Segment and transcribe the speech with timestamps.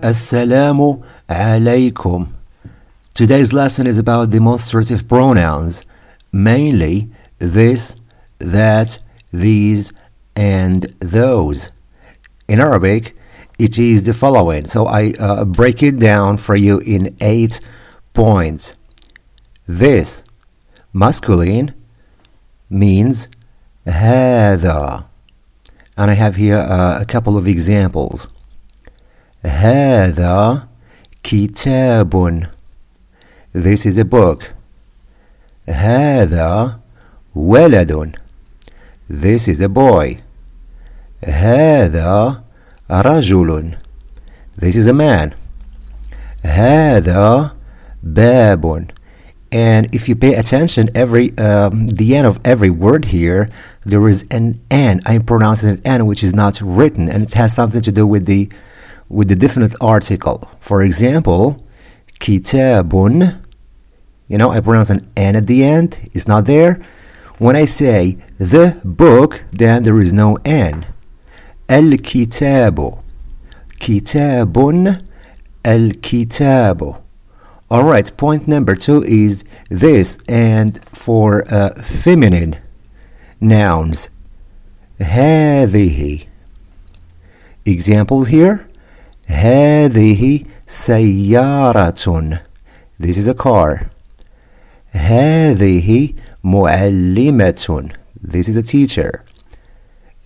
[0.00, 2.28] Assalamu alaikum.
[3.14, 5.84] Today's lesson is about demonstrative pronouns,
[6.32, 7.96] mainly this,
[8.38, 8.98] that,
[9.32, 9.92] these,
[10.34, 11.70] and those.
[12.48, 13.16] In Arabic,
[13.58, 14.66] it is the following.
[14.66, 17.60] So I uh, break it down for you in eight
[18.12, 18.74] points.
[19.66, 20.24] This,
[20.92, 21.74] masculine,
[22.68, 23.28] means
[23.86, 25.04] هذا.
[25.96, 28.28] And I have here uh, a couple of examples.
[29.44, 30.68] هذا
[31.22, 32.46] كتاب.
[33.52, 34.52] This is a book.
[35.68, 36.78] هذا
[37.34, 38.16] ولد.
[39.08, 40.18] This is a boy.
[41.24, 42.42] هذا
[42.90, 43.76] رجل.
[44.58, 45.34] This is a man.
[46.42, 47.52] هذا
[48.02, 48.90] باب.
[49.52, 53.48] And if you pay attention, every um, the end of every word here,
[53.84, 55.00] there is an n.
[55.06, 58.06] I pronounce it an n, which is not written, and it has something to do
[58.06, 58.50] with the
[59.10, 60.50] with the definite article.
[60.60, 61.56] For example,
[62.20, 63.42] kitabun.
[64.28, 66.10] You know, I pronounce an n at the end.
[66.12, 66.80] It's not there.
[67.38, 70.86] When I say the book, then there is no n.
[71.68, 72.98] الكتاب
[73.80, 75.02] كتاب
[75.66, 77.06] الكتاب
[77.68, 82.58] all right, point number two is this, and for uh, feminine
[83.40, 84.08] nouns,
[85.00, 86.26] هذه.
[87.64, 88.68] Examples here:
[89.30, 92.40] هذه سيارة.
[92.98, 93.86] This is a car.
[94.92, 97.90] هذه معلمة.
[98.22, 99.22] This is a teacher.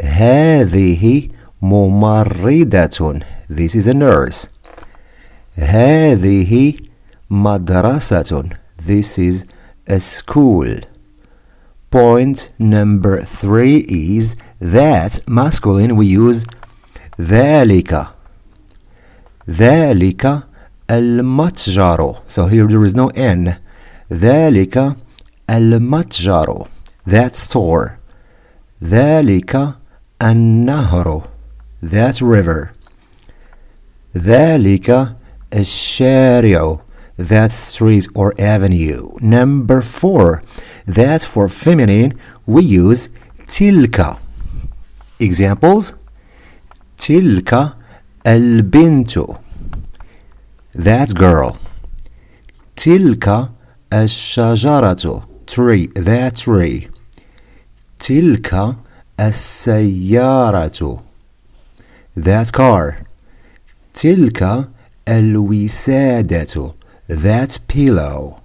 [0.00, 1.30] هذه
[1.62, 3.22] ممرضة.
[3.48, 4.48] This is a nurse.
[5.56, 6.74] هذه
[7.30, 8.50] مدرسة.
[8.78, 9.46] This is
[9.88, 10.80] a school.
[11.90, 16.44] Point number three is that masculine we use
[17.18, 18.08] ذلك.
[19.50, 20.42] ذلك
[20.90, 22.16] المتجر.
[22.26, 23.56] So here there is no N.
[24.12, 24.96] ذلك
[25.50, 26.66] المتجر.
[27.06, 27.98] That store.
[28.82, 29.74] ذلك
[30.22, 31.22] النهر.
[31.82, 32.72] That river.
[34.16, 35.16] ذلك
[35.52, 36.80] الشارع
[37.18, 39.10] that street or avenue.
[39.20, 40.42] Number four,
[40.86, 43.08] that's for feminine, we use
[43.46, 44.18] tilka.
[45.18, 45.94] Examples
[46.98, 47.74] tilka
[48.26, 49.18] البنت
[50.74, 51.58] that girl
[52.76, 53.50] تلك
[53.92, 56.88] الشجرة tree that tree
[57.98, 58.76] تلك
[59.20, 61.02] السيارة
[62.16, 63.06] that car
[63.94, 64.68] تلك
[65.08, 66.74] الوسادة
[67.08, 68.42] that pillow.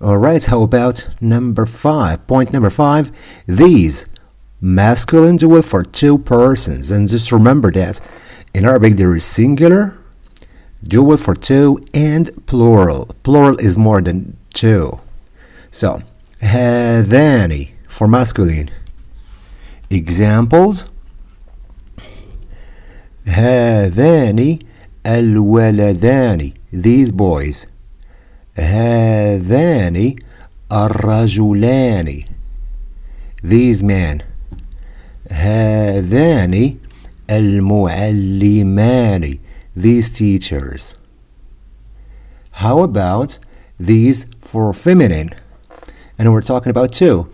[0.00, 2.26] Alright, how about number five?
[2.26, 3.10] Point number five
[3.46, 4.06] these
[4.60, 6.90] masculine dual for two persons.
[6.90, 8.00] And just remember that
[8.54, 9.98] in Arabic there is singular,
[10.84, 13.06] dual for two, and plural.
[13.22, 15.00] Plural is more than two.
[15.70, 16.02] So,
[16.40, 18.70] هذان for masculine.
[19.90, 20.86] Examples
[23.26, 24.58] هذان
[25.06, 27.66] الولدان these boys
[28.56, 30.14] هذان
[30.72, 32.24] الرجلان
[33.42, 34.22] these men
[35.30, 36.76] هذان
[37.30, 39.38] المعلمان
[39.74, 40.94] these teachers
[42.52, 43.38] how about
[43.78, 45.30] these for feminine
[46.18, 47.28] and we're talking about two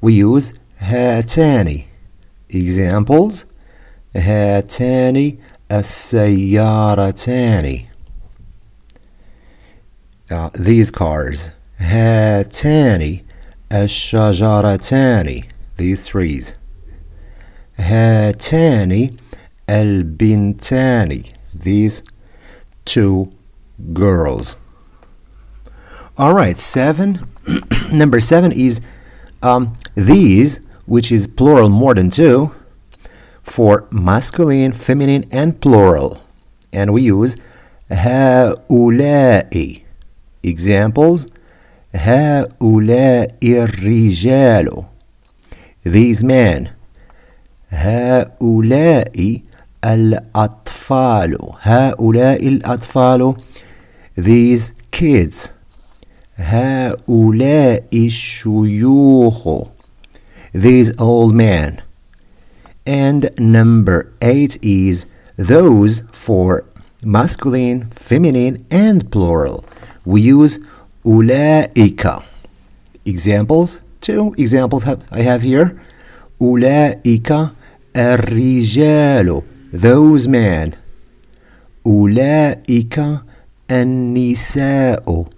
[0.00, 1.84] we use هاتان
[2.50, 3.44] examples
[4.16, 5.38] هاتان
[5.70, 7.66] السيارتان
[10.30, 13.22] uh, these cars هاتان
[13.72, 15.42] الشجرتان
[15.76, 16.54] these trees
[17.78, 19.16] هاتان
[19.70, 21.22] البنتان
[21.54, 22.02] these
[22.84, 23.32] two
[23.92, 24.56] girls
[26.16, 27.26] all right seven
[27.92, 28.80] number seven is
[29.42, 32.52] um, these which is plural more than two
[33.42, 36.20] for masculine feminine and plural
[36.72, 37.36] and we use
[37.90, 39.82] هؤلاء
[40.44, 41.26] Examples
[41.94, 44.84] هؤلاء الرجال
[45.84, 46.68] These men
[47.70, 49.42] هؤلاء
[49.84, 50.71] الأطفال
[51.62, 53.34] هؤلاء الأطفال
[54.16, 55.50] These kids
[56.36, 59.68] هؤلاء الشيوخ
[60.54, 61.82] These old men
[62.86, 65.06] And number eight is
[65.36, 66.64] those for
[67.04, 69.64] masculine, feminine, and plural
[70.08, 70.58] we use
[71.04, 72.22] أولئك.
[73.04, 75.78] Examples, two examples have, I have here.
[76.40, 77.50] أولئك
[77.96, 79.42] الرجال,
[79.73, 80.77] those men.
[81.83, 83.23] Ulaika
[83.67, 85.33] an-nisa'u.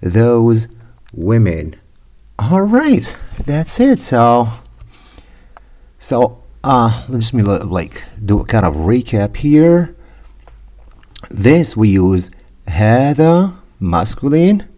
[0.00, 0.68] Those
[1.14, 1.76] women.
[2.38, 3.16] All right,
[3.46, 4.02] that's it.
[4.02, 4.50] So,
[5.98, 9.94] so uh, let me like do a kind of recap here.
[11.30, 12.30] This we use
[12.66, 14.68] هذا masculine.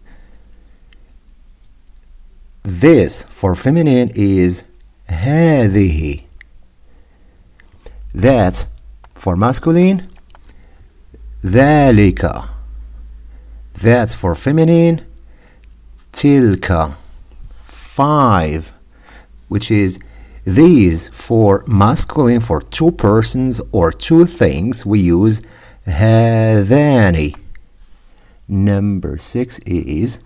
[2.63, 4.65] This for feminine is
[5.09, 6.23] هذه.
[8.13, 8.67] That
[9.20, 10.08] for masculine
[11.44, 12.44] ذلك
[13.74, 15.00] that's for feminine
[16.12, 16.94] تلك
[17.96, 18.72] five
[19.48, 19.98] which is
[20.44, 25.42] these for masculine for two persons or two things we use
[25.86, 27.34] هذان
[28.48, 30.18] number six is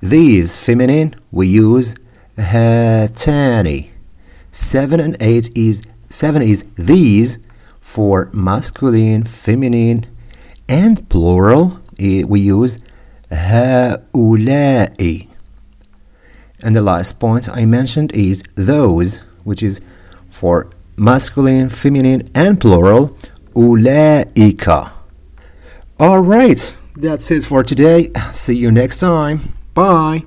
[0.00, 1.94] these feminine we use
[2.36, 3.88] هاتان
[4.50, 7.38] seven and eight is seven is these
[7.86, 10.06] for masculine feminine
[10.68, 12.82] and plural eh, we use
[13.30, 15.28] هؤلاء
[16.62, 19.80] and the last point I mentioned is those which is
[20.28, 23.16] for masculine feminine and plural
[23.56, 24.90] أولئك
[26.00, 30.24] all right that's it for today see you next time bye